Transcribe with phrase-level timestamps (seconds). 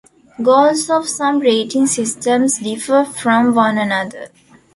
[0.41, 4.29] Goals of some rating systems differ from one another.